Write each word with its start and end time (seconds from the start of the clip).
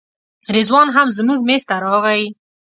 رضوان 0.55 0.87
هم 0.95 1.07
زموږ 1.17 1.39
میز 1.49 1.63
ته 1.69 1.75
راغی. 1.83 2.23